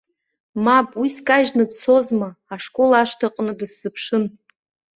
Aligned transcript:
Мап, 0.65 0.87
уи 0.99 1.09
скажьны 1.17 1.63
дцозма, 1.69 2.29
ашкол 2.53 2.91
ашҭаҟны 3.01 3.53
дысзыԥшын. 3.59 4.23